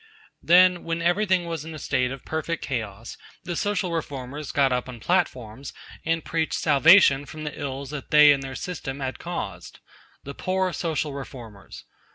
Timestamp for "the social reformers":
3.43-4.51